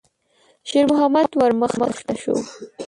شېرمحمد 0.69 1.29
ور 1.39 1.51
مخته 1.83 2.13
شو. 2.21 2.35